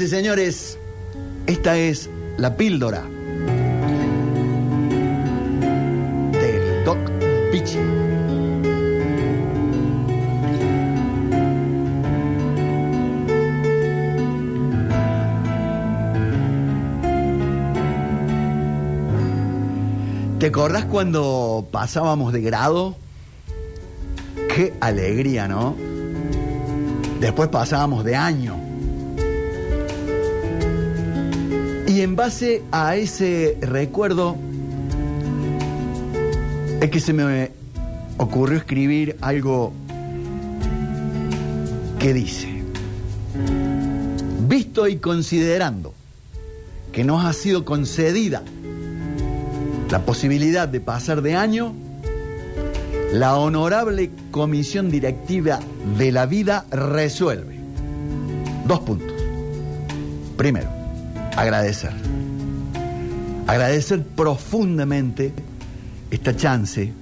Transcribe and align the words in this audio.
Y 0.00 0.06
señores, 0.06 0.78
esta 1.46 1.76
es 1.76 2.08
la 2.36 2.56
píldora 2.56 3.02
del 6.30 6.84
Doc 6.84 6.98
Pichi. 7.50 7.78
¿Te 20.38 20.46
acordás 20.46 20.84
cuando 20.84 21.66
pasábamos 21.72 22.32
de 22.32 22.40
grado? 22.40 22.94
Qué 24.54 24.74
alegría, 24.80 25.48
¿no? 25.48 25.74
Después 27.18 27.48
pasábamos 27.48 28.04
de 28.04 28.14
año. 28.14 28.67
Y 31.98 32.02
en 32.02 32.14
base 32.14 32.62
a 32.70 32.94
ese 32.94 33.58
recuerdo 33.60 34.36
es 36.80 36.90
que 36.90 37.00
se 37.00 37.12
me 37.12 37.50
ocurrió 38.18 38.56
escribir 38.56 39.16
algo 39.20 39.72
que 41.98 42.14
dice, 42.14 42.62
visto 44.46 44.86
y 44.86 44.98
considerando 44.98 45.92
que 46.92 47.02
nos 47.02 47.24
ha 47.24 47.32
sido 47.32 47.64
concedida 47.64 48.44
la 49.90 49.98
posibilidad 50.06 50.68
de 50.68 50.80
pasar 50.80 51.20
de 51.20 51.34
año, 51.34 51.74
la 53.12 53.36
honorable 53.36 54.12
comisión 54.30 54.88
directiva 54.88 55.58
de 55.98 56.12
la 56.12 56.26
vida 56.26 56.64
resuelve. 56.70 57.58
Dos 58.68 58.78
puntos. 58.78 59.20
Primero, 60.36 60.77
agradecer. 61.38 61.92
Agradecer 63.46 64.02
profundamente 64.02 65.32
esta 66.10 66.36
chance 66.36 66.92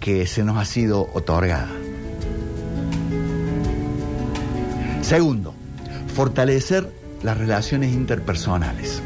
que 0.00 0.26
se 0.26 0.42
nos 0.42 0.56
ha 0.58 0.64
sido 0.64 1.08
otorgada. 1.14 1.70
Segundo, 5.02 5.54
fortalecer 6.14 6.92
las 7.22 7.38
relaciones 7.38 7.92
interpersonales. 7.94 9.00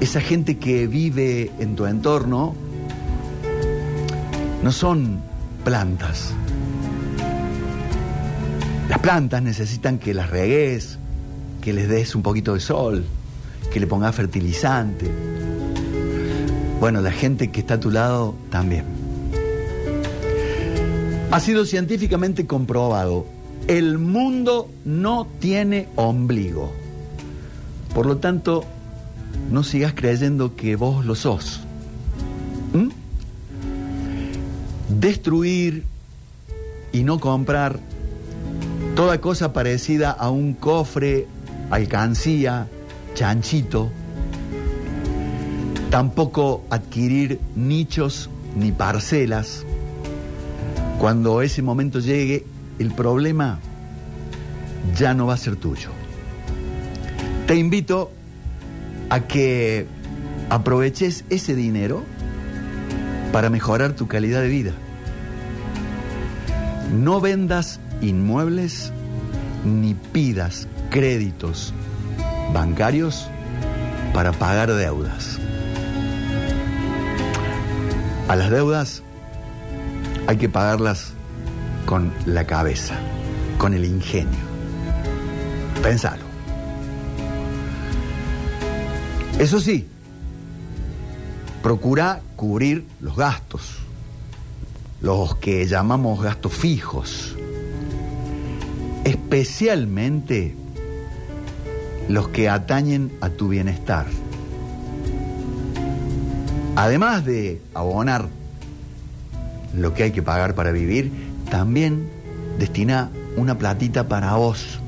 Esa 0.00 0.20
gente 0.20 0.56
que 0.58 0.86
vive 0.86 1.52
en 1.58 1.76
tu 1.76 1.86
entorno 1.86 2.54
no 4.62 4.72
son 4.72 5.20
plantas. 5.64 6.32
Las 8.88 8.98
plantas 9.00 9.42
necesitan 9.42 9.98
que 9.98 10.14
las 10.14 10.30
regues, 10.30 10.98
que 11.66 11.72
les 11.72 11.88
des 11.88 12.14
un 12.14 12.22
poquito 12.22 12.54
de 12.54 12.60
sol, 12.60 13.04
que 13.72 13.80
le 13.80 13.88
pongas 13.88 14.14
fertilizante. 14.14 15.10
Bueno, 16.78 17.00
la 17.00 17.10
gente 17.10 17.50
que 17.50 17.58
está 17.58 17.74
a 17.74 17.80
tu 17.80 17.90
lado 17.90 18.36
también. 18.50 18.84
Ha 21.32 21.40
sido 21.40 21.64
científicamente 21.64 22.46
comprobado, 22.46 23.26
el 23.66 23.98
mundo 23.98 24.70
no 24.84 25.26
tiene 25.40 25.88
ombligo. 25.96 26.72
Por 27.92 28.06
lo 28.06 28.18
tanto, 28.18 28.62
no 29.50 29.64
sigas 29.64 29.92
creyendo 29.92 30.54
que 30.54 30.76
vos 30.76 31.04
lo 31.04 31.16
sos. 31.16 31.62
¿Mm? 32.74 32.90
Destruir 35.00 35.82
y 36.92 37.02
no 37.02 37.18
comprar 37.18 37.80
toda 38.94 39.20
cosa 39.20 39.52
parecida 39.52 40.12
a 40.12 40.30
un 40.30 40.54
cofre, 40.54 41.26
alcancía, 41.70 42.68
chanchito. 43.14 43.90
Tampoco 45.90 46.64
adquirir 46.70 47.40
nichos 47.54 48.30
ni 48.56 48.72
parcelas. 48.72 49.64
Cuando 50.98 51.42
ese 51.42 51.62
momento 51.62 52.00
llegue, 52.00 52.44
el 52.78 52.92
problema 52.92 53.58
ya 54.96 55.14
no 55.14 55.26
va 55.26 55.34
a 55.34 55.38
ser 55.38 55.56
tuyo. 55.56 55.90
Te 57.46 57.56
invito 57.56 58.10
a 59.10 59.20
que 59.20 59.86
aproveches 60.50 61.24
ese 61.30 61.54
dinero 61.54 62.02
para 63.32 63.50
mejorar 63.50 63.92
tu 63.92 64.08
calidad 64.08 64.42
de 64.42 64.48
vida. 64.48 64.72
No 66.92 67.20
vendas 67.20 67.80
inmuebles 68.00 68.92
ni 69.64 69.94
pidas 69.94 70.68
créditos 70.90 71.72
bancarios 72.52 73.28
para 74.12 74.32
pagar 74.32 74.72
deudas. 74.72 75.38
A 78.28 78.36
las 78.36 78.50
deudas 78.50 79.02
hay 80.26 80.36
que 80.36 80.48
pagarlas 80.48 81.12
con 81.84 82.12
la 82.24 82.46
cabeza, 82.46 82.96
con 83.58 83.74
el 83.74 83.84
ingenio. 83.84 84.44
Pensalo. 85.82 86.24
Eso 89.38 89.60
sí, 89.60 89.86
procura 91.62 92.20
cubrir 92.36 92.86
los 93.00 93.16
gastos, 93.16 93.76
los 95.00 95.36
que 95.36 95.66
llamamos 95.66 96.22
gastos 96.22 96.54
fijos, 96.54 97.36
especialmente 99.04 100.56
los 102.08 102.28
que 102.28 102.48
atañen 102.48 103.12
a 103.20 103.30
tu 103.30 103.48
bienestar. 103.48 104.06
Además 106.76 107.24
de 107.24 107.60
abonar 107.74 108.28
lo 109.74 109.94
que 109.94 110.04
hay 110.04 110.12
que 110.12 110.22
pagar 110.22 110.54
para 110.54 110.72
vivir, 110.72 111.10
también 111.50 112.08
destina 112.58 113.10
una 113.36 113.58
platita 113.58 114.08
para 114.08 114.34
vos, 114.34 114.78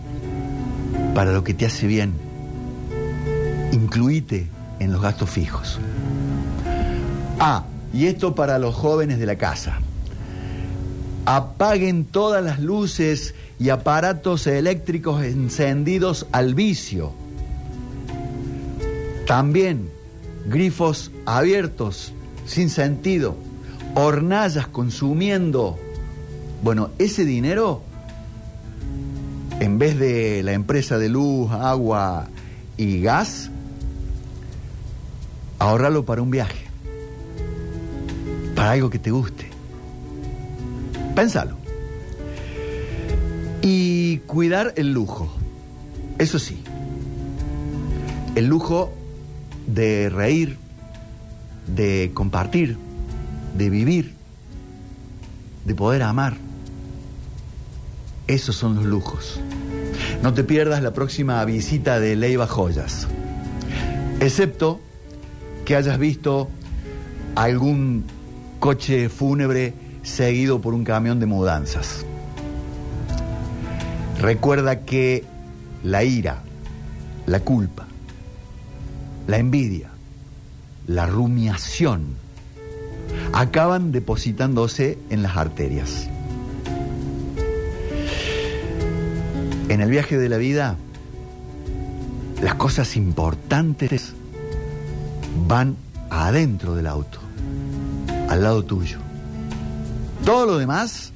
para 1.15 1.33
lo 1.33 1.45
que 1.45 1.55
te 1.55 1.67
hace 1.67 1.87
bien. 1.87 2.13
Incluite 3.73 4.49
en 4.79 4.93
los 4.93 5.03
gastos 5.03 5.31
fijos. 5.31 5.79
Ah, 7.41 7.65
y 7.93 8.07
esto 8.07 8.35
para 8.35 8.59
los 8.59 8.75
jóvenes 8.75 9.19
de 9.19 9.27
la 9.27 9.37
casa. 9.37 9.79
Apaguen 11.27 12.05
todas 12.05 12.43
las 12.43 12.59
luces 12.59 13.35
y 13.59 13.71
aparatos 13.71 14.47
eléctricos 14.47 15.23
encendidos 15.25 16.27
al 16.33 16.55
vicio. 16.55 17.13
También 19.27 19.91
grifos 20.47 21.11
abiertos, 21.27 22.13
sin 22.47 22.71
sentido, 22.71 23.37
hornallas 23.95 24.69
consumiendo. 24.69 25.79
Bueno, 26.63 26.91
ese 26.99 27.25
dinero, 27.25 27.83
en 29.61 29.79
vez 29.79 29.99
de 29.99 30.43
la 30.43 30.53
empresa 30.53 30.99
de 30.99 31.09
luz, 31.09 31.51
agua 31.51 32.29
y 32.77 33.01
gas, 33.03 33.51
ahorralo 35.59 36.05
para 36.05 36.23
un 36.23 36.31
viaje, 36.31 36.65
para 38.55 38.73
algo 38.73 38.89
que 38.89 38.99
te 38.99 39.11
guste. 39.11 39.51
Pénsalo. 41.15 41.58
Y 43.63 44.19
cuidar 44.27 44.75
el 44.77 44.93
lujo. 44.93 45.29
Eso 46.19 46.39
sí. 46.39 46.63
El 48.35 48.47
lujo 48.47 48.93
de 49.67 50.09
reír, 50.09 50.57
de 51.67 52.11
compartir, 52.15 52.77
de 53.57 53.71
vivir, 53.71 54.15
de 55.65 55.75
poder 55.75 56.03
amar. 56.03 56.37
Esos 58.27 58.57
son 58.57 58.77
los 58.77 58.85
lujos. 58.85 59.41
No 60.23 60.35
te 60.35 60.45
pierdas 60.45 60.83
la 60.83 60.93
próxima 60.93 61.45
visita 61.45 62.01
de 62.01 62.17
Leiva 62.17 62.47
Joyas. 62.47 63.07
Excepto 64.21 64.81
que 65.65 65.77
hayas 65.77 65.99
visto 65.99 66.49
algún 67.35 68.05
coche 68.59 69.09
fúnebre 69.09 69.75
seguido 70.03 70.61
por 70.61 70.75
un 70.75 70.85
camión 70.85 71.21
de 71.21 71.27
mudanzas. 71.27 72.05
Recuerda 74.19 74.81
que 74.81 75.25
la 75.85 76.03
ira, 76.03 76.43
la 77.27 77.41
culpa, 77.41 77.87
la 79.29 79.39
envidia, 79.39 79.91
la 80.89 81.07
rumiación, 81.07 82.17
acaban 83.33 83.93
depositándose 83.93 84.99
en 85.11 85.23
las 85.23 85.37
arterias. 85.37 86.09
En 89.69 89.81
el 89.81 89.91
viaje 89.91 90.19
de 90.19 90.29
la 90.29 90.39
vida, 90.39 90.77
las 92.43 92.55
cosas 92.55 92.97
importantes 92.97 94.15
van 95.47 95.77
adentro 96.11 96.75
del 96.75 96.87
auto, 96.87 97.21
al 98.29 98.43
lado 98.43 98.65
tuyo. 98.65 98.99
Todo 100.25 100.47
lo 100.47 100.59
demás 100.59 101.13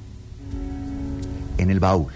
en 1.57 1.69
el 1.69 1.79
baúl. 1.79 2.11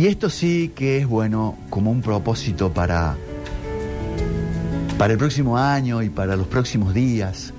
Y 0.00 0.06
esto 0.06 0.30
sí 0.30 0.72
que 0.74 0.96
es 0.96 1.06
bueno 1.06 1.58
como 1.68 1.90
un 1.90 2.00
propósito 2.00 2.72
para, 2.72 3.18
para 4.96 5.12
el 5.12 5.18
próximo 5.18 5.58
año 5.58 6.02
y 6.02 6.08
para 6.08 6.36
los 6.36 6.46
próximos 6.46 6.94
días. 6.94 7.52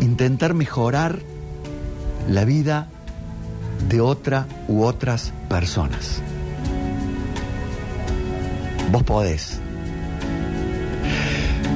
Intentar 0.00 0.54
mejorar 0.54 1.18
la 2.26 2.46
vida 2.46 2.88
de 3.86 4.00
otra 4.00 4.46
u 4.66 4.82
otras 4.82 5.34
personas. 5.50 6.22
Vos 8.90 9.02
podés. 9.02 9.60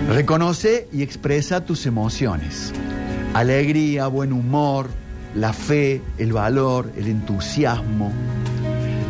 Reconoce 0.09 0.89
y 0.91 1.03
expresa 1.03 1.67
tus 1.67 1.85
emociones. 1.85 2.73
Alegría, 3.35 4.07
buen 4.07 4.33
humor, 4.33 4.89
la 5.35 5.53
fe, 5.53 6.01
el 6.17 6.33
valor, 6.33 6.91
el 6.97 7.09
entusiasmo, 7.09 8.11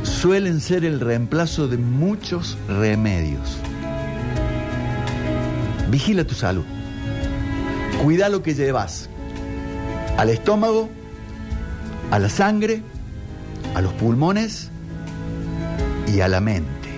suelen 0.09 0.61
ser 0.61 0.85
el 0.85 1.01
reemplazo 1.01 1.69
de 1.69 1.77
muchos 1.77 2.59
remedios. 2.69 3.59
Vigila 5.91 6.25
tu 6.25 6.35
salud. 6.35 6.65
Cuida 8.03 8.29
lo 8.29 8.43
que 8.43 8.55
llevas 8.55 9.09
al 10.17 10.31
estómago, 10.31 10.89
a 12.11 12.19
la 12.19 12.29
sangre, 12.29 12.83
a 13.75 13.81
los 13.81 13.93
pulmones 13.93 14.71
y 16.13 16.21
a 16.21 16.29
la 16.29 16.41
mente. 16.41 16.89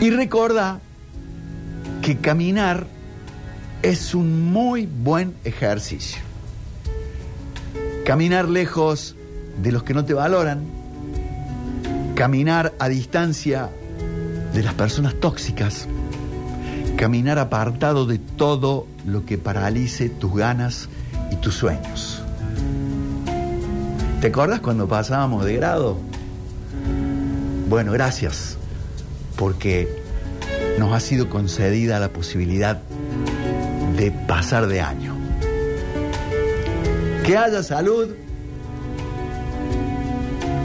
Y 0.00 0.10
recuerda 0.10 0.80
que 2.02 2.18
caminar 2.18 2.86
es 3.82 4.14
un 4.14 4.52
muy 4.52 4.86
buen 4.86 5.34
ejercicio. 5.44 6.20
Caminar 8.04 8.48
lejos 8.48 9.16
de 9.62 9.72
los 9.72 9.82
que 9.82 9.94
no 9.94 10.04
te 10.04 10.12
valoran, 10.12 10.83
caminar 12.14 12.74
a 12.78 12.88
distancia 12.88 13.70
de 14.52 14.62
las 14.62 14.74
personas 14.74 15.14
tóxicas, 15.14 15.88
caminar 16.96 17.38
apartado 17.38 18.06
de 18.06 18.18
todo 18.18 18.86
lo 19.04 19.26
que 19.26 19.36
paralice 19.36 20.08
tus 20.08 20.34
ganas 20.34 20.88
y 21.32 21.36
tus 21.36 21.54
sueños. 21.54 22.22
¿Te 24.20 24.28
acuerdas 24.28 24.60
cuando 24.60 24.86
pasábamos 24.86 25.44
de 25.44 25.56
grado? 25.56 25.98
Bueno, 27.68 27.92
gracias, 27.92 28.56
porque 29.36 29.88
nos 30.78 30.92
ha 30.92 31.00
sido 31.00 31.28
concedida 31.28 31.98
la 31.98 32.10
posibilidad 32.10 32.80
de 33.96 34.12
pasar 34.12 34.68
de 34.68 34.80
año. 34.80 35.16
Que 37.24 37.36
haya 37.36 37.62
salud, 37.62 38.10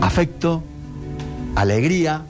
afecto, 0.01 0.63
alegría 1.59 2.21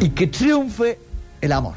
y 0.00 0.08
que 0.10 0.26
triunfe 0.26 0.98
el 1.40 1.52
amor. 1.52 1.76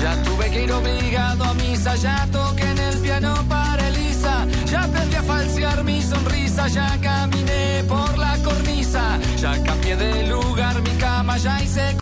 Ya 0.00 0.22
tuve 0.22 0.50
que 0.50 0.64
ir 0.64 0.72
obligado 0.72 1.44
a 1.44 1.54
misa, 1.54 1.94
ya 1.96 2.26
toqué 2.32 2.70
en 2.70 2.78
el 2.78 2.98
piano 3.00 3.34
para 3.48 3.86
Elisa, 3.88 4.46
ya 4.64 4.84
aprendí 4.84 5.16
a 5.16 5.22
falsear 5.22 5.84
mi 5.84 6.00
sonrisa, 6.00 6.68
ya 6.68 6.98
caminé 7.02 7.84
por 7.86 8.16
la 8.16 8.38
cornisa, 8.38 9.18
ya 9.36 9.62
cambié 9.62 9.96
de 9.96 10.26
lugar 10.28 10.80
mi 10.80 10.90
cama, 10.92 11.36
ya 11.36 11.62
hice 11.62 11.94